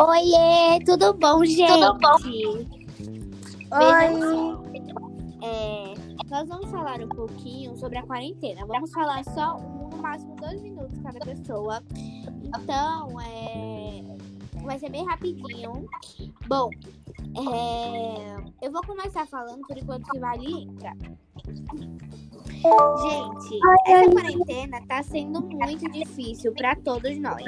Oiê, 0.00 0.82
tudo 0.86 1.12
bom, 1.12 1.44
gente? 1.44 1.70
Tudo 1.72 1.98
bom? 1.98 2.16
Oi. 3.76 4.80
É, 5.42 5.94
nós 6.30 6.48
vamos 6.48 6.70
falar 6.70 7.00
um 7.00 7.08
pouquinho 7.10 7.76
sobre 7.76 7.98
a 7.98 8.02
quarentena. 8.04 8.64
Vamos 8.64 8.90
falar 8.92 9.22
só 9.24 9.58
no 9.58 9.98
máximo 9.98 10.36
dois 10.36 10.62
minutos 10.62 10.98
cada 11.02 11.18
pessoa. 11.20 11.82
Então, 12.42 13.20
é, 13.20 14.02
vai 14.62 14.78
ser 14.78 14.88
bem 14.88 15.04
rapidinho. 15.04 15.86
Bom, 16.48 16.70
é, 17.36 18.36
eu 18.62 18.72
vou 18.72 18.80
começar 18.86 19.26
falando 19.26 19.60
por 19.66 19.76
enquanto 19.76 20.10
que 20.10 20.18
vale 20.18 20.62
entra. 20.62 20.96
Gente, 23.02 23.58
essa 23.86 24.10
quarentena 24.10 24.80
tá 24.88 25.02
sendo 25.02 25.42
muito 25.42 25.90
difícil 25.92 26.54
para 26.54 26.74
todos 26.76 27.18
nós. 27.18 27.44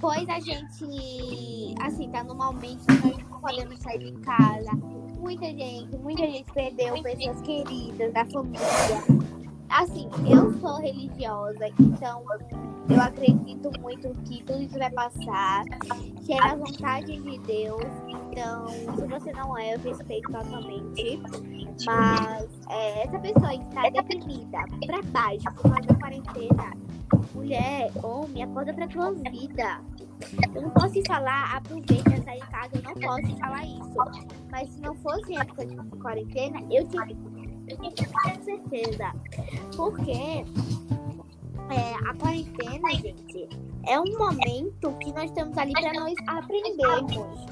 Pois 0.00 0.26
a 0.30 0.40
gente, 0.40 1.74
assim, 1.82 2.08
tá 2.10 2.24
num 2.24 2.34
nós 2.34 3.18
não 3.30 3.40
podemos 3.40 3.78
sair 3.80 3.98
de 3.98 4.12
casa. 4.20 4.70
Muita 5.18 5.44
gente, 5.44 5.94
muita 5.98 6.22
gente 6.22 6.50
perdeu 6.52 7.02
pessoas 7.02 7.42
queridas 7.42 8.10
da 8.14 8.24
família. 8.24 8.64
Assim, 9.68 10.08
eu 10.26 10.58
sou 10.58 10.78
religiosa, 10.80 11.68
então 11.78 12.24
eu 12.90 13.00
acredito 13.00 13.70
muito 13.80 14.08
que 14.24 14.42
tudo 14.42 14.62
isso 14.62 14.78
vai 14.78 14.90
passar, 14.90 15.64
que 16.24 16.32
é 16.32 16.42
a 16.42 16.56
vontade 16.56 17.20
de 17.20 17.38
Deus. 17.40 17.84
Então, 18.08 18.66
se 18.68 19.06
você 19.06 19.32
não 19.32 19.56
é, 19.56 19.74
eu 19.74 19.78
respeito 19.78 20.30
totalmente. 20.32 21.22
Mas 21.86 22.48
é, 22.68 23.04
essa 23.04 23.18
pessoa 23.18 23.54
está 23.54 23.88
deprimida, 23.90 24.58
pra 24.86 25.02
baixo, 25.02 25.44
por 25.54 25.70
causa 25.70 25.88
da 25.88 25.94
quarentena, 25.94 26.72
mulher, 27.34 27.90
homem, 28.02 28.42
acorda 28.42 28.74
pra 28.74 28.88
tua 28.88 29.12
vida. 29.12 29.80
Eu 30.54 30.62
não 30.62 30.70
posso 30.70 31.00
falar, 31.06 31.56
aproveita 31.56 32.12
essa 32.12 32.34
em 32.34 32.40
casa, 32.40 32.70
eu 32.74 32.82
não 32.82 32.94
posso 32.94 33.36
falar 33.38 33.64
isso. 33.64 34.28
Mas 34.50 34.68
se 34.68 34.80
não 34.80 34.94
fosse 34.96 35.36
época 35.36 35.64
de 35.64 35.76
quarentena, 35.98 36.60
eu 36.70 36.86
tinha, 36.88 37.06
eu 37.68 37.76
tinha 37.78 38.44
certeza. 38.44 39.12
Porque 39.76 40.44
é, 41.70 41.94
a 42.08 42.14
quarentena, 42.14 42.90
gente, 42.94 43.48
é 43.86 43.98
um 43.98 44.18
momento 44.18 44.92
que 45.00 45.12
nós 45.12 45.30
estamos 45.30 45.56
ali 45.56 45.72
para 45.72 45.92
nós 45.92 46.14
aprendermos. 46.26 47.46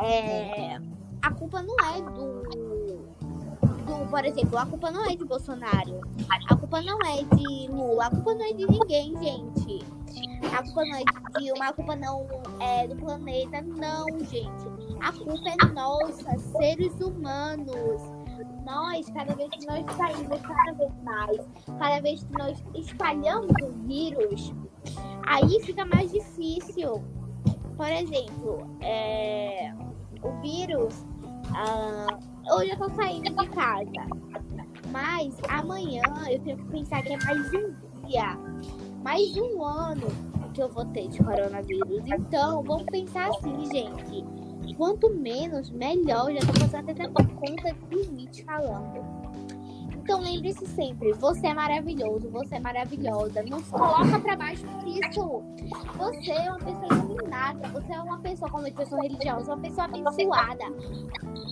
É, 0.00 0.80
a 1.22 1.30
culpa 1.32 1.62
não 1.62 1.76
é 1.80 2.00
do, 2.02 2.42
do, 2.42 4.08
por 4.10 4.24
exemplo, 4.24 4.58
a 4.58 4.66
culpa 4.66 4.90
não 4.90 5.04
é 5.04 5.16
de 5.16 5.24
Bolsonaro, 5.24 6.00
a 6.48 6.56
culpa 6.56 6.82
não 6.82 6.98
é 7.02 7.22
de 7.22 7.68
Lula, 7.68 8.06
a 8.06 8.10
culpa 8.10 8.34
não 8.34 8.44
é 8.44 8.52
de 8.52 8.66
ninguém, 8.66 9.14
gente. 9.22 9.84
A 10.56 10.62
culpa 10.62 10.84
não 10.84 10.96
é 10.96 11.00
de 11.00 11.44
Dilma, 11.44 11.68
a 11.68 11.72
culpa 11.72 11.96
não 11.96 12.26
é 12.60 12.86
do 12.86 12.96
planeta, 12.96 13.62
não, 13.62 14.06
gente. 14.20 14.78
A 15.00 15.12
culpa 15.12 15.48
é 15.48 15.72
nossa, 15.72 16.38
seres 16.38 16.94
humanos 17.00 18.17
nós, 18.68 19.08
cada 19.10 19.34
vez 19.34 19.48
que 19.50 19.66
nós 19.66 19.84
saímos 19.96 20.40
cada 20.42 20.72
vez 20.72 20.92
mais, 21.02 21.48
cada 21.78 22.00
vez 22.00 22.22
que 22.22 22.32
nós 22.34 22.62
espalhamos 22.74 23.50
o 23.62 23.72
vírus, 23.86 24.52
aí 25.26 25.60
fica 25.64 25.86
mais 25.86 26.12
difícil. 26.12 27.02
Por 27.76 27.88
exemplo, 27.88 28.76
é, 28.82 29.72
o 30.22 30.30
vírus, 30.42 31.06
ah, 31.54 32.18
hoje 32.54 32.70
eu 32.70 32.78
tô 32.78 32.90
saindo 32.90 33.30
de 33.34 33.48
casa, 33.48 34.06
mas 34.90 35.34
amanhã 35.48 36.02
eu 36.28 36.38
tenho 36.40 36.58
que 36.58 36.64
pensar 36.64 37.02
que 37.02 37.14
é 37.14 37.18
mais 37.24 37.54
um 37.54 37.74
dia, 38.06 38.36
mais 39.02 39.36
um 39.36 39.64
ano 39.64 40.06
que 40.52 40.62
eu 40.62 40.68
vou 40.68 40.84
ter 40.86 41.08
de 41.08 41.22
coronavírus. 41.22 42.02
Então, 42.06 42.62
vamos 42.64 42.84
pensar 42.86 43.28
assim, 43.28 43.64
gente 43.72 44.37
quanto 44.78 45.10
menos, 45.10 45.68
melhor. 45.70 46.32
Já 46.32 46.40
tô 46.40 46.60
passando 46.60 46.90
até 46.90 47.08
por 47.08 47.26
conta 47.26 47.74
de 47.90 47.96
limite 47.96 48.44
falando. 48.44 49.04
Então 49.92 50.20
lembre-se 50.20 50.64
sempre, 50.68 51.12
você 51.12 51.48
é 51.48 51.52
maravilhoso, 51.52 52.30
você 52.30 52.54
é 52.54 52.60
maravilhosa. 52.60 53.42
Não 53.42 53.58
se 53.58 53.70
coloca 53.70 54.18
pra 54.20 54.36
baixo 54.36 54.64
por 54.64 54.88
isso. 54.88 55.42
Você 55.98 56.30
é 56.30 56.50
uma 56.50 56.58
pessoa 56.58 57.04
iluminada, 57.04 57.68
você 57.68 57.92
é 57.92 58.00
uma 58.00 58.18
pessoa, 58.20 58.50
como 58.50 58.72
pessoa 58.72 59.02
religiosa, 59.02 59.52
uma 59.52 59.60
pessoa 59.60 59.84
abençoada. 59.84 60.64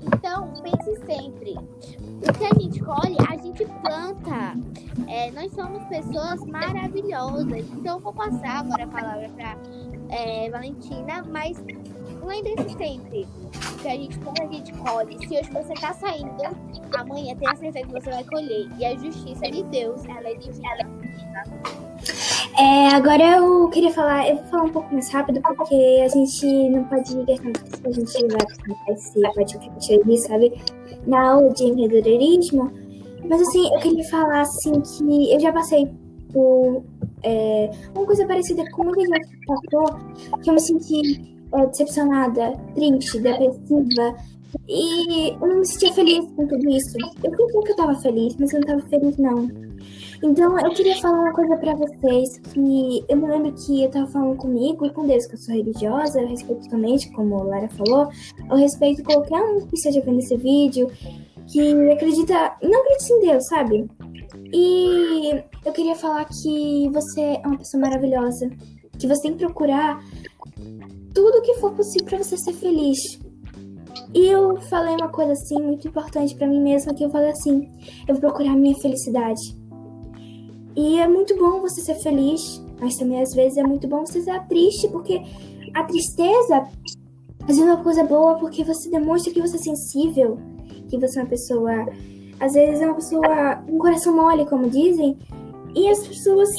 Então, 0.06 0.54
pense 0.62 0.96
sempre. 1.04 1.54
O 1.54 2.32
que 2.32 2.44
a 2.46 2.58
gente 2.58 2.80
colhe, 2.80 3.16
a 3.28 3.36
gente 3.36 3.66
planta. 3.82 4.56
É, 5.06 5.30
nós 5.32 5.52
somos 5.52 5.84
pessoas 5.88 6.40
maravilhosas. 6.46 7.66
Então, 7.74 7.96
eu 7.96 8.00
vou 8.00 8.14
passar 8.14 8.60
agora 8.60 8.84
a 8.84 8.88
palavra 8.88 9.28
pra 9.36 9.58
é, 10.08 10.48
Valentina, 10.48 11.22
mas 11.30 11.62
lembre-se 12.26 12.76
sempre 12.76 13.26
que 13.80 13.88
a 13.88 13.92
gente, 13.92 14.18
quando 14.18 14.40
a 14.40 14.52
gente 14.52 14.72
colhe, 14.74 15.18
se 15.26 15.34
hoje 15.34 15.50
você 15.50 15.74
tá 15.74 15.92
saindo, 15.94 16.42
amanhã 16.96 17.34
tenha 17.36 17.56
certeza 17.56 17.86
que 17.86 17.92
você 17.92 18.10
vai 18.10 18.24
colher. 18.24 18.68
E 18.78 18.84
a 18.84 18.96
justiça 18.96 19.50
de 19.50 19.62
Deus, 19.64 20.04
ela 20.04 20.28
é 20.28 20.34
divina. 20.34 20.76
É, 22.58 22.88
agora 22.94 23.36
eu 23.36 23.68
queria 23.68 23.90
falar, 23.90 24.28
eu 24.28 24.36
vou 24.36 24.44
falar 24.46 24.62
um 24.64 24.72
pouco 24.72 24.92
mais 24.92 25.10
rápido, 25.12 25.40
porque 25.42 26.02
a 26.04 26.08
gente 26.08 26.70
não 26.70 26.84
pode 26.84 27.14
gastar 27.24 27.44
muito 27.44 27.86
a 27.86 27.92
gente 27.92 28.26
vai 28.28 28.94
esse 28.94 29.20
podcast 29.20 29.92
aí, 29.92 30.18
sabe? 30.18 30.52
Na 31.06 31.32
aula 31.32 31.52
de 31.52 31.64
empreendedorismo. 31.64 32.72
Mas 33.28 33.42
assim, 33.42 33.72
eu 33.74 33.80
queria 33.80 34.04
falar 34.08 34.40
assim 34.40 34.80
que 34.80 35.34
eu 35.34 35.40
já 35.40 35.52
passei 35.52 35.86
por 36.32 36.84
é, 37.22 37.70
uma 37.94 38.06
coisa 38.06 38.26
parecida 38.26 38.64
com 38.70 38.84
gente 38.94 39.20
que 39.20 39.46
passou, 39.46 39.98
que 40.42 40.50
eu 40.50 40.54
me 40.54 40.60
senti 40.60 41.35
é, 41.52 41.66
decepcionada, 41.66 42.52
triste, 42.74 43.20
depressiva. 43.20 44.16
E 44.68 45.30
eu 45.32 45.46
não 45.46 45.58
me 45.58 45.66
sentia 45.66 45.92
feliz 45.92 46.24
com 46.34 46.46
tudo 46.46 46.70
isso. 46.70 46.96
Eu 47.22 47.30
pensei 47.30 47.62
que 47.62 47.72
eu 47.72 47.76
tava 47.76 47.94
feliz, 47.96 48.36
mas 48.38 48.52
eu 48.52 48.60
não 48.60 48.66
tava 48.66 48.88
feliz, 48.88 49.16
não. 49.16 49.48
Então, 50.22 50.58
eu 50.58 50.70
queria 50.70 50.96
falar 50.96 51.20
uma 51.20 51.32
coisa 51.32 51.56
para 51.56 51.74
vocês, 51.74 52.38
que 52.38 53.04
eu 53.08 53.16
me 53.16 53.28
lembro 53.28 53.52
que 53.52 53.84
eu 53.84 53.90
tava 53.90 54.06
falando 54.06 54.36
comigo 54.36 54.86
e 54.86 54.90
com 54.90 55.06
Deus, 55.06 55.26
que 55.26 55.34
eu 55.34 55.38
sou 55.38 55.54
religiosa, 55.54 56.20
eu 56.20 56.28
respeito 56.28 56.62
totalmente, 56.62 57.12
como 57.12 57.36
a 57.36 57.42
Lara 57.42 57.68
falou, 57.68 58.08
eu 58.50 58.56
respeito 58.56 59.02
qualquer 59.02 59.40
um 59.42 59.66
que 59.66 59.74
esteja 59.74 60.00
vendo 60.00 60.18
esse 60.18 60.36
vídeo, 60.36 60.90
que 61.46 61.90
acredita, 61.90 62.56
não 62.62 62.80
acredita 62.80 63.12
em 63.12 63.20
Deus, 63.20 63.46
sabe? 63.46 63.90
E 64.52 65.44
eu 65.64 65.72
queria 65.72 65.94
falar 65.94 66.24
que 66.24 66.88
você 66.92 67.20
é 67.20 67.46
uma 67.46 67.58
pessoa 67.58 67.82
maravilhosa, 67.82 68.50
que 68.98 69.06
você 69.06 69.22
tem 69.22 69.32
que 69.32 69.44
procurar 69.44 70.02
tudo 71.16 71.40
que 71.40 71.54
for 71.54 71.72
possível 71.72 72.04
para 72.04 72.18
você 72.18 72.36
ser 72.36 72.52
feliz. 72.52 72.98
E 74.12 74.26
eu 74.26 74.60
falei 74.68 74.94
uma 74.96 75.08
coisa 75.08 75.32
assim 75.32 75.58
muito 75.62 75.88
importante 75.88 76.34
para 76.34 76.46
mim 76.46 76.60
mesma 76.60 76.92
que 76.92 77.02
eu 77.02 77.08
falei 77.08 77.30
assim, 77.30 77.70
eu 78.06 78.14
vou 78.14 78.20
procurar 78.20 78.54
minha 78.54 78.76
felicidade. 78.76 79.40
E 80.76 80.98
é 80.98 81.08
muito 81.08 81.34
bom 81.38 81.62
você 81.62 81.80
ser 81.80 81.94
feliz, 81.94 82.62
mas 82.78 82.96
também 82.96 83.22
às 83.22 83.32
vezes 83.32 83.56
é 83.56 83.62
muito 83.62 83.88
bom 83.88 84.04
você 84.04 84.18
estar 84.18 84.46
triste, 84.46 84.88
porque 84.88 85.22
a 85.74 85.84
tristeza 85.84 86.68
é 87.48 87.52
uma 87.64 87.82
coisa 87.82 88.04
boa 88.04 88.34
porque 88.38 88.62
você 88.62 88.90
demonstra 88.90 89.32
que 89.32 89.40
você 89.40 89.56
é 89.56 89.60
sensível, 89.60 90.38
que 90.90 90.98
você 90.98 91.18
é 91.18 91.22
uma 91.22 91.30
pessoa, 91.30 91.86
às 92.38 92.52
vezes 92.52 92.82
é 92.82 92.84
uma 92.84 92.94
pessoa 92.94 93.64
um 93.66 93.78
coração 93.78 94.14
mole, 94.14 94.44
como 94.44 94.68
dizem, 94.68 95.18
e 95.74 95.88
as 95.88 96.06
pessoas 96.06 96.50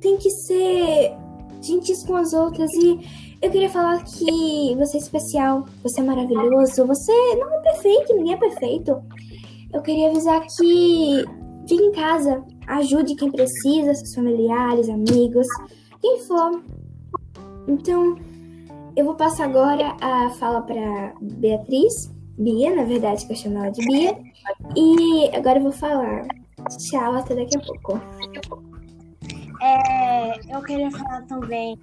têm 0.00 0.16
que 0.16 0.30
ser 0.30 1.12
gentis 1.60 2.04
com 2.04 2.14
as 2.14 2.32
outras 2.32 2.72
e 2.74 3.00
eu 3.42 3.50
queria 3.50 3.68
falar 3.68 4.02
que 4.02 4.74
você 4.76 4.96
é 4.96 5.00
especial, 5.00 5.64
você 5.82 6.00
é 6.00 6.04
maravilhoso, 6.04 6.86
você 6.86 7.12
não 7.36 7.52
é 7.52 7.58
perfeito, 7.60 8.14
ninguém 8.14 8.34
é 8.34 8.36
perfeito. 8.36 9.02
Eu 9.72 9.82
queria 9.82 10.08
avisar 10.10 10.40
que 10.40 11.24
fique 11.68 11.82
em 11.82 11.92
casa, 11.92 12.44
ajude 12.66 13.14
quem 13.14 13.30
precisa, 13.30 13.94
seus 13.94 14.14
familiares, 14.14 14.88
amigos, 14.88 15.46
quem 16.00 16.20
for. 16.20 16.62
Então, 17.68 18.16
eu 18.94 19.04
vou 19.04 19.14
passar 19.14 19.44
agora 19.44 19.96
a 20.00 20.30
fala 20.30 20.62
para 20.62 21.14
Beatriz, 21.20 22.10
Bia, 22.38 22.74
na 22.74 22.84
verdade, 22.84 23.26
que 23.26 23.32
eu 23.32 23.36
chamo 23.36 23.58
ela 23.58 23.70
de 23.70 23.84
Bia. 23.86 24.16
E 24.74 25.30
agora 25.36 25.58
eu 25.58 25.64
vou 25.64 25.72
falar. 25.72 26.26
Tchau, 26.78 27.14
até 27.14 27.34
daqui 27.34 27.56
a 27.56 27.60
pouco. 27.60 28.00
É, 29.62 30.56
eu 30.56 30.62
queria 30.62 30.90
falar 30.90 31.22
também 31.22 31.78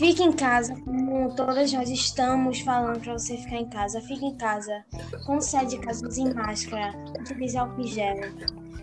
Fique 0.00 0.22
em 0.22 0.32
casa, 0.32 0.74
como 0.82 1.30
todas 1.34 1.74
nós 1.74 1.90
estamos 1.90 2.60
falando 2.60 3.00
para 3.00 3.12
você 3.12 3.36
ficar 3.36 3.56
em 3.56 3.68
casa. 3.68 4.00
Fique 4.00 4.24
em 4.24 4.34
casa, 4.34 4.82
com 5.26 5.38
sede 5.42 5.76
de 5.76 5.78
casa, 5.78 6.08
use 6.08 6.24
máscara, 6.32 6.94
utilize 7.20 7.58
álcool 7.58 7.86
gel. 7.86 8.16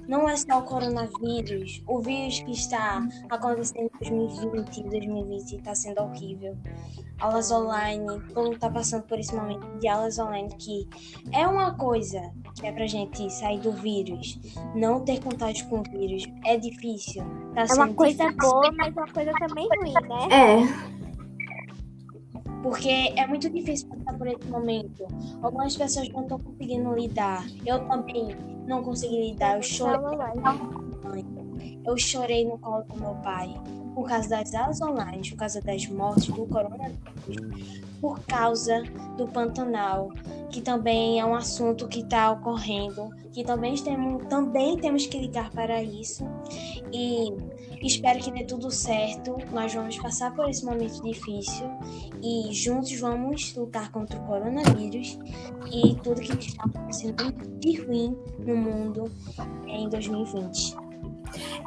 Não 0.08 0.30
é 0.30 0.38
só 0.38 0.60
o 0.60 0.62
coronavírus, 0.62 1.82
o 1.88 2.00
vírus 2.02 2.40
que 2.42 2.52
está 2.52 3.02
acontecendo 3.32 3.90
em 4.00 4.10
2020 4.12 4.78
e 4.78 4.84
2020 4.84 5.56
está 5.56 5.74
sendo 5.74 6.04
horrível. 6.04 6.56
Aulas 7.20 7.50
online, 7.50 8.06
todo 8.32 8.44
mundo 8.44 8.54
está 8.54 8.70
passando 8.70 9.02
por 9.06 9.18
esse 9.18 9.36
momento 9.36 9.66
de 9.80 9.88
aulas 9.88 10.20
online 10.20 10.50
que 10.60 10.88
é 11.34 11.48
uma 11.48 11.74
coisa 11.74 12.32
que 12.54 12.68
é 12.68 12.72
pra 12.72 12.86
gente 12.86 13.28
sair 13.34 13.60
do 13.60 13.72
vírus, 13.72 14.40
não 14.76 15.04
ter 15.04 15.20
contato 15.20 15.68
com 15.68 15.80
o 15.80 15.84
vírus. 15.84 16.26
É 16.46 16.58
difícil. 16.58 17.24
Tá 17.56 17.66
é 17.68 17.74
uma 17.74 17.92
coisa 17.92 18.24
difícil. 18.24 18.52
boa, 18.52 18.72
mas 18.72 18.96
uma 18.96 19.08
coisa 19.08 19.32
também 19.40 19.68
ruim, 19.82 19.94
né? 19.94 20.28
É. 20.32 20.97
Porque 22.62 22.90
é 22.90 23.28
muito 23.28 23.50
difícil 23.50 23.88
passar 23.90 24.18
por 24.18 24.28
esse 24.28 24.48
momento. 24.48 25.08
Algumas 25.42 25.76
pessoas 25.76 26.10
não 26.10 26.24
estão 26.24 26.40
conseguindo 26.40 26.94
lidar. 26.94 27.46
Eu 27.66 27.88
também 27.88 28.36
não 28.66 28.84
consegui 28.84 29.32
lidar. 29.32 29.58
Eu 29.58 29.62
chorei. 29.62 30.02
Eu 31.86 31.98
chorei 31.98 32.46
no 32.46 32.58
colo 32.60 32.84
do 32.84 33.00
meu 33.00 33.16
pai 33.16 33.56
por 33.98 34.08
causa 34.08 34.30
das 34.30 34.54
aulas 34.54 34.80
online, 34.80 35.28
por 35.28 35.38
causa 35.38 35.60
das 35.60 35.88
mortes 35.88 36.28
do 36.28 36.46
coronavírus, 36.46 37.82
por 38.00 38.20
causa 38.26 38.84
do 39.18 39.28
Pantanal, 39.28 40.12
que 40.52 40.62
também 40.62 41.20
é 41.20 41.26
um 41.26 41.34
assunto 41.34 41.88
que 41.88 42.02
está 42.02 42.30
ocorrendo, 42.30 43.10
que 43.32 43.44
também 43.44 43.74
temos, 43.76 44.24
também 44.28 44.78
temos 44.78 45.08
que 45.08 45.18
ligar 45.18 45.50
para 45.50 45.82
isso. 45.82 46.24
E 46.94 47.34
espero 47.82 48.20
que 48.20 48.32
dê 48.32 48.44
tudo 48.44 48.72
certo. 48.72 49.38
Nós 49.52 49.74
vamos 49.74 49.98
passar 49.98 50.34
por 50.36 50.50
esse 50.50 50.66
momento 50.66 51.02
difícil 51.04 51.70
e 52.22 52.54
juntos 52.54 52.94
vamos 53.00 53.56
lutar 53.56 53.92
contra 53.92 54.20
o 54.20 54.26
coronavírus 54.26 55.18
e 55.72 55.96
tudo 56.04 56.22
que 56.22 56.34
está 56.34 56.64
acontecendo 56.64 57.32
de 57.60 57.82
ruim 57.82 58.18
no 58.40 58.56
mundo 58.56 59.12
em 59.68 59.90
2020. 59.90 60.88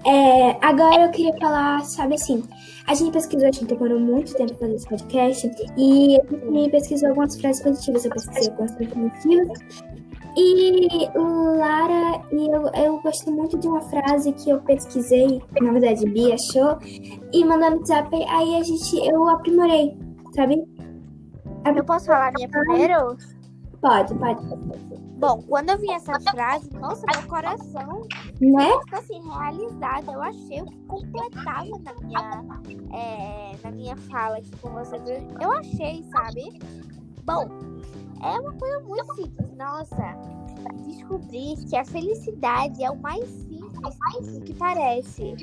É, 0.07 0.57
agora 0.65 1.03
eu 1.03 1.11
queria 1.11 1.37
falar, 1.39 1.85
sabe 1.85 2.15
assim, 2.15 2.43
a 2.87 2.95
gente 2.95 3.13
pesquisou, 3.13 3.49
a 3.49 3.53
gente 3.53 3.67
demorou 3.67 4.01
muito 4.01 4.35
tempo 4.35 4.55
para 4.55 4.67
fazer 4.67 4.75
esse 4.75 4.89
podcast 4.89 5.51
e 5.77 6.19
a 6.19 6.53
gente 6.53 6.71
pesquisou 6.71 7.11
algumas 7.11 7.39
frases 7.39 7.63
positivas, 7.63 8.05
eu 8.05 8.11
pesquisei 8.11 8.51
algumas 8.51 8.73
frases 8.73 8.95
positivas. 8.95 9.59
E 10.37 11.09
Lara, 11.59 12.23
e 12.33 12.49
eu, 12.49 12.69
eu 12.85 13.01
gostei 13.01 13.33
muito 13.33 13.59
de 13.59 13.69
uma 13.69 13.81
frase 13.83 14.33
que 14.33 14.51
eu 14.51 14.61
pesquisei, 14.61 15.43
na 15.61 15.73
verdade, 15.73 16.09
Bia 16.09 16.35
achou, 16.35 16.79
e 17.33 17.45
mandou 17.45 17.71
no 17.71 17.77
WhatsApp, 17.79 18.15
aí 18.29 18.57
a 18.57 18.63
gente, 18.63 18.97
eu 19.07 19.29
aprimorei, 19.29 19.97
sabe? 20.35 20.63
Eu 21.77 21.85
posso 21.85 22.07
falar 22.07 22.29
a 22.29 22.33
minha 22.33 22.49
primeiro? 22.49 23.17
Pode, 23.81 24.15
pode. 24.15 24.41
Bom, 25.19 25.43
quando 25.43 25.71
eu 25.71 25.79
vi 25.79 25.91
essa 25.91 26.19
frase, 26.19 26.71
nossa, 26.75 27.05
meu 27.13 27.29
coração 27.29 28.03
Né? 28.41 28.71
ficou 28.85 28.99
assim, 28.99 29.21
realizado. 29.29 30.13
Eu 30.13 30.23
achei 30.23 30.63
o 30.63 30.67
que 30.67 30.79
completava 30.87 31.69
na 31.85 31.95
minha, 32.03 32.45
é, 32.95 33.53
na 33.63 33.71
minha 33.71 33.97
fala 33.97 34.39
aqui 34.39 34.51
com 34.63 34.71
vocês. 34.71 35.03
Eu 35.41 35.53
achei, 35.53 36.03
sabe? 36.05 36.59
Bom, 37.25 37.49
é 38.23 38.41
uma 38.41 38.53
coisa 38.53 38.81
muito 38.81 39.15
simples. 39.15 39.51
Nossa, 39.57 40.17
descobrir 40.87 41.57
que 41.69 41.77
a 41.77 41.85
felicidade 41.85 42.83
é 42.83 42.91
o 42.91 42.97
mais 42.97 43.29
simples 43.29 44.39
do 44.39 44.41
que 44.43 44.55
parece. 44.55 45.35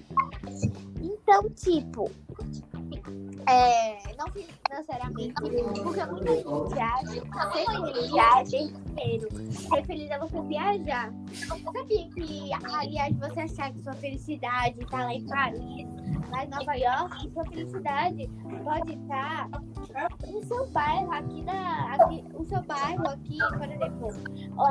Então, 1.01 1.49
tipo, 1.51 2.11
é, 3.47 4.15
não 4.17 4.27
financeiramente, 4.31 5.33
porque 5.33 5.61
muita 5.63 6.05
gente 6.05 6.79
acha 6.79 7.11
ser 7.51 7.65
feliz 7.65 8.11
é 8.13 8.43
dinheiro. 8.43 9.51
Ser 9.51 9.85
feliz 9.85 10.09
é 10.09 10.19
você 10.19 10.41
viajar. 10.41 11.13
Sabia 11.73 12.09
que, 12.09 12.51
aliás, 12.73 13.15
você 13.17 13.39
achar 13.41 13.71
que 13.71 13.81
sua 13.81 13.93
felicidade 13.93 14.79
está 14.81 15.05
lá 15.05 15.13
em 15.13 15.25
Paris, 15.25 15.87
lá 16.29 16.43
em 16.43 16.49
Nova 16.49 16.73
York, 16.75 17.31
sua 17.31 17.43
felicidade 17.45 18.29
pode 18.63 18.93
estar 18.93 19.49
no 20.27 20.43
seu 20.43 20.67
bairro, 20.69 21.11
aqui 21.11 21.41
na. 21.43 21.93
Aqui, 21.93 22.23
o 22.33 22.45
seu 22.45 22.61
bairro 22.63 23.07
aqui, 23.07 23.37
por 23.37 23.69
exemplo, 23.69 24.09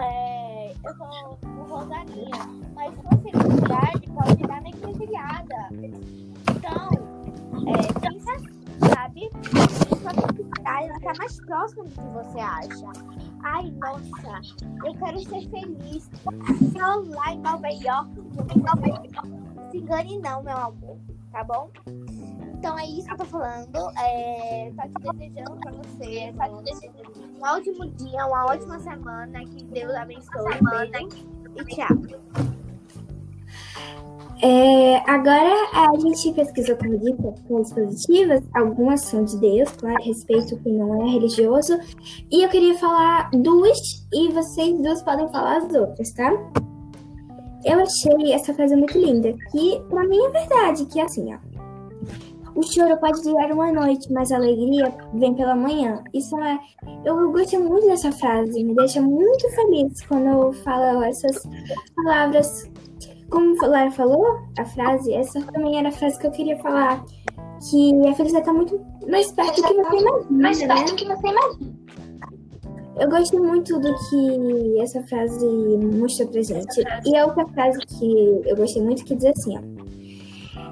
é, 0.00 0.72
eu 0.72 0.98
tô 0.98 1.48
no 1.48 1.64
Rosalinha, 1.64 2.46
mas 2.74 2.94
sua 2.94 3.18
felicidade 3.18 4.06
pode 4.14 4.42
estar 4.42 4.60
na 4.60 4.68
encruzilhada. 4.68 5.68
Então, 6.50 6.88
é, 7.66 8.00
pensa 8.00 8.32
assim, 8.32 8.94
sabe? 8.94 9.30
Sua 10.00 10.10
felicidade 10.10 10.92
está 10.92 11.12
mais 11.18 11.40
próxima 11.40 11.84
do 11.84 11.90
que 11.90 12.00
você 12.00 12.40
acha. 12.40 13.16
Ai, 13.42 13.70
nossa, 13.70 14.40
eu 14.84 14.94
quero 14.94 15.20
ser 15.20 15.48
feliz. 15.50 16.10
Só 16.72 16.94
lá 17.14 17.32
em 17.32 17.40
Nova 17.40 17.68
York. 17.68 18.10
Nova 18.56 18.88
York. 18.88 19.10
Se 19.70 19.78
engane 19.78 20.18
não, 20.18 20.42
meu 20.42 20.56
amor, 20.56 20.98
tá 21.36 21.44
bom? 21.44 21.70
Então 22.54 22.78
é 22.78 22.86
isso 22.86 23.04
que 23.04 23.12
eu 23.12 23.18
tô 23.18 23.24
falando. 23.26 23.90
É, 23.98 24.72
tá 24.74 24.88
te 24.88 25.18
desejando 25.18 25.56
pra 25.60 25.72
você. 25.72 26.32
Te 26.32 26.64
desejando 26.64 27.38
um 27.38 27.42
ótimo 27.42 27.90
dia, 27.90 28.26
uma 28.26 28.46
ótima 28.46 28.78
semana. 28.80 29.40
Que 29.44 29.64
Deus 29.64 29.94
abençoe. 29.94 30.58
Beijo 30.90 31.26
e 31.56 31.64
tchau. 31.66 31.88
É, 34.42 34.96
agora 35.10 35.52
a 35.72 35.98
gente 35.98 36.32
pesquisou, 36.32 36.76
como 36.76 36.98
disse, 36.98 37.42
coisas 37.48 37.72
positivas, 37.72 38.42
algumas 38.54 39.00
são 39.00 39.24
de 39.24 39.38
Deus, 39.38 39.72
claro, 39.72 39.96
respeito 40.04 40.58
quem 40.62 40.74
não 40.74 41.02
é 41.02 41.12
religioso. 41.12 41.78
E 42.30 42.44
eu 42.44 42.48
queria 42.50 42.78
falar 42.78 43.30
duas, 43.30 44.06
e 44.12 44.30
vocês 44.32 44.78
duas 44.82 45.02
podem 45.02 45.26
falar 45.30 45.58
as 45.58 45.74
outras, 45.74 46.12
tá? 46.12 46.30
Eu 47.66 47.80
achei 47.80 48.32
essa 48.32 48.54
frase 48.54 48.76
muito 48.76 48.96
linda, 48.96 49.34
que 49.50 49.80
pra 49.90 50.04
mim 50.04 50.18
é 50.24 50.30
verdade, 50.30 50.86
que 50.86 51.00
é 51.00 51.02
assim, 51.02 51.34
ó. 51.34 51.38
O 52.54 52.62
choro 52.62 52.96
pode 52.98 53.22
durar 53.22 53.52
uma 53.52 53.70
noite, 53.70 54.10
mas 54.10 54.32
a 54.32 54.36
alegria 54.36 54.90
vem 55.14 55.34
pela 55.34 55.54
manhã. 55.54 56.02
Isso 56.14 56.34
é. 56.40 56.58
Eu 57.04 57.30
gostei 57.30 57.58
muito 57.58 57.86
dessa 57.86 58.10
frase, 58.12 58.64
me 58.64 58.74
deixa 58.74 59.02
muito 59.02 59.50
feliz 59.50 60.00
quando 60.06 60.26
eu 60.26 60.52
falo 60.52 61.02
essas 61.02 61.42
palavras 61.94 62.70
como 63.30 63.54
o 63.60 63.66
Lara 63.66 63.90
falou, 63.90 64.38
a 64.58 64.64
frase, 64.64 65.12
essa 65.12 65.40
também 65.52 65.78
era 65.78 65.88
a 65.88 65.92
frase 65.92 66.18
que 66.18 66.26
eu 66.26 66.30
queria 66.30 66.56
falar. 66.58 67.04
Que 67.70 68.08
a 68.08 68.14
felicidade 68.14 68.46
tá 68.46 68.52
muito 68.52 68.80
mais 69.08 69.32
perto 69.32 69.60
do 69.60 69.68
que 69.68 69.74
você 69.74 69.96
imagina. 69.96 70.28
Mais 70.30 70.62
perto 70.62 70.90
do 70.90 70.96
que 70.96 71.04
você 71.04 71.28
imagina. 71.28 71.75
Eu 72.98 73.10
gostei 73.10 73.38
muito 73.38 73.78
do 73.78 73.94
que 73.94 74.81
essa 74.81 75.02
frase 75.02 75.46
mostrou 75.98 76.28
pra 76.28 76.43
gente. 76.43 76.84
E 77.04 77.16
a 77.16 77.26
outra 77.26 77.46
frase 77.48 77.78
que 77.81 78.43
eu 78.44 78.56
gostei 78.56 78.82
muito 78.82 79.04
que 79.04 79.14
diz 79.14 79.26
assim, 79.26 79.58
ó. 79.58 79.60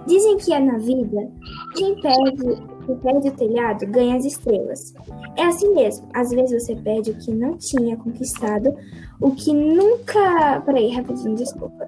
Dizem 0.07 0.37
que 0.37 0.53
é 0.53 0.59
na 0.59 0.77
vida, 0.77 1.31
quem 1.77 1.99
perde, 2.01 2.63
quem 2.85 2.97
perde 2.97 3.29
o 3.29 3.33
telhado 3.33 3.87
ganha 3.87 4.17
as 4.17 4.25
estrelas. 4.27 4.93
É 5.37 5.45
assim 5.45 5.75
mesmo. 5.75 6.07
Às 6.13 6.31
vezes 6.31 6.63
você 6.63 6.77
perde 6.77 7.11
o 7.11 7.15
que 7.15 7.33
não 7.33 7.57
tinha 7.57 7.97
conquistado, 7.97 8.75
o 9.21 9.31
que 9.31 9.53
nunca. 9.53 10.61
Peraí, 10.61 10.91
rapidinho, 10.91 11.35
desculpa 11.35 11.87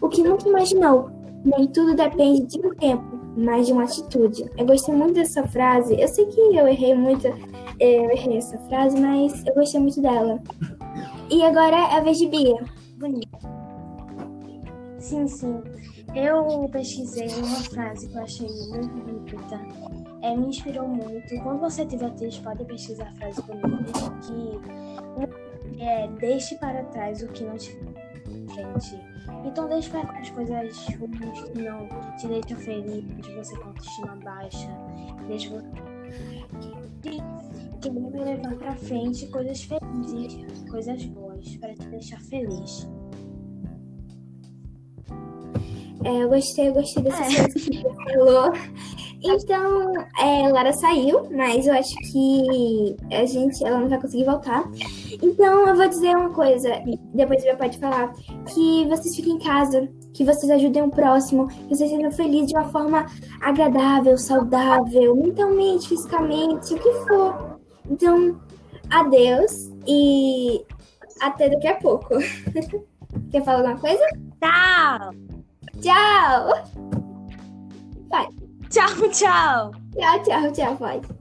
o 0.00 0.08
que 0.08 0.22
nunca 0.22 0.48
imaginou. 0.48 1.10
Nem 1.44 1.66
tudo 1.68 1.94
depende 1.94 2.46
de 2.46 2.66
um 2.66 2.74
tempo, 2.74 3.18
mas 3.36 3.66
de 3.66 3.72
uma 3.72 3.84
atitude. 3.84 4.50
Eu 4.56 4.66
gostei 4.66 4.94
muito 4.94 5.14
dessa 5.14 5.46
frase. 5.46 5.98
Eu 6.00 6.08
sei 6.08 6.26
que 6.26 6.40
eu 6.40 6.66
errei 6.66 6.94
muito, 6.94 7.28
eu 7.80 8.10
errei 8.10 8.38
essa 8.38 8.58
frase, 8.58 9.00
mas 9.00 9.44
eu 9.46 9.54
gostei 9.54 9.80
muito 9.80 10.00
dela. 10.00 10.40
E 11.30 11.44
agora 11.44 11.76
é 11.76 11.96
a 11.96 12.00
vez 12.00 12.18
de 12.18 12.26
Bia. 12.28 12.56
Bonita. 12.96 13.38
Sim, 14.98 15.28
sim. 15.28 15.62
Eu 16.14 16.68
pesquisei 16.70 17.28
uma 17.28 17.60
frase 17.70 18.08
que 18.08 18.16
eu 18.16 18.22
achei 18.22 18.48
muito 18.70 18.88
bonita. 18.88 19.60
É, 20.22 20.34
me 20.34 20.48
inspirou 20.48 20.88
muito. 20.88 21.38
Quando 21.42 21.60
você 21.60 21.86
tiver 21.86 22.10
triste, 22.14 22.42
pode 22.42 22.64
pesquisar 22.64 23.08
a 23.08 23.12
frase 23.12 23.42
bonita 23.42 24.10
que 24.22 25.82
é, 25.82 26.08
deixe 26.18 26.56
para 26.56 26.82
trás 26.84 27.22
o 27.22 27.28
que 27.28 27.44
não 27.44 27.56
te 27.56 27.78
frente. 28.48 29.00
Então 29.44 29.68
deixe 29.68 29.90
para 29.90 30.18
as 30.18 30.30
coisas 30.30 30.76
ruins 30.96 31.42
que 31.42 31.62
não 31.62 31.88
te 32.16 32.26
deixam 32.26 32.58
feliz, 32.58 33.04
de 33.04 33.34
você 33.34 33.56
com 33.56 33.68
autoestima 33.68 34.16
baixa, 34.16 34.68
deixe 35.28 35.48
você 35.48 35.66
que 37.80 37.90
vai 37.90 38.24
levar 38.24 38.56
para 38.56 38.74
frente 38.76 39.26
coisas 39.28 39.62
felizes, 39.62 40.64
coisas 40.70 41.04
boas, 41.06 41.56
para 41.56 41.74
te 41.74 41.88
deixar 41.88 42.20
feliz. 42.22 42.88
É, 46.04 46.22
eu 46.22 46.28
gostei, 46.28 46.68
eu 46.68 46.74
gostei 46.74 47.02
dessa 47.02 47.22
é. 47.22 47.26
coisa 47.26 47.48
que 47.48 47.82
você 47.82 48.12
falou. 48.12 48.52
Então, 49.20 49.92
é, 50.20 50.48
Lara 50.48 50.72
saiu, 50.74 51.28
mas 51.32 51.66
eu 51.66 51.74
acho 51.74 51.94
que 52.12 52.96
a 53.12 53.24
gente, 53.24 53.64
ela 53.66 53.80
não 53.80 53.88
vai 53.88 54.00
conseguir 54.00 54.24
voltar. 54.24 54.64
Então, 55.20 55.66
eu 55.66 55.74
vou 55.74 55.88
dizer 55.88 56.16
uma 56.16 56.30
coisa, 56.30 56.80
depois 57.12 57.42
você 57.42 57.54
pode 57.56 57.78
falar, 57.78 58.12
que 58.54 58.86
vocês 58.86 59.16
fiquem 59.16 59.34
em 59.34 59.38
casa, 59.38 59.88
que 60.14 60.24
vocês 60.24 60.50
ajudem 60.52 60.82
o 60.82 60.90
próximo, 60.90 61.48
que 61.48 61.74
vocês 61.74 61.90
sejam 61.90 62.12
felizes 62.12 62.48
de 62.48 62.56
uma 62.56 62.68
forma 62.68 63.06
agradável, 63.40 64.16
saudável, 64.16 65.16
mentalmente, 65.16 65.88
fisicamente, 65.88 66.74
o 66.74 66.78
que 66.78 66.92
for. 67.08 67.57
Então, 67.90 68.40
adeus 68.90 69.70
e 69.86 70.64
até 71.20 71.48
daqui 71.48 71.66
a 71.66 71.76
pouco. 71.76 72.14
Quer 73.30 73.44
falar 73.44 73.58
alguma 73.58 73.78
coisa? 73.78 74.04
Tchau! 74.40 75.10
Tchau! 75.80 76.68
Vai! 78.08 78.28
Tchau, 78.70 79.08
tchau! 79.10 79.72
Tchau, 79.92 80.22
tchau, 80.22 80.52
tchau, 80.52 80.76
pode. 80.76 81.17